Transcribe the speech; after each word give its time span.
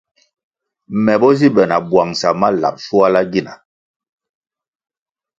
Me 1.03 1.13
bo 1.21 1.29
zi 1.39 1.47
be 1.55 1.63
na 1.69 1.77
bwangʼsa 1.89 2.29
ma 2.39 2.47
lab 2.61 2.75
shuala 2.85 3.21
gina. 3.31 3.53